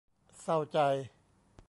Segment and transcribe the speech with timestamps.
[0.41, 0.77] เศร้าใจ!